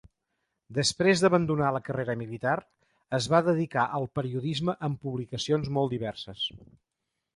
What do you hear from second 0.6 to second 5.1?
Després d'abandonar la carrera militar, es va dedicar al periodisme en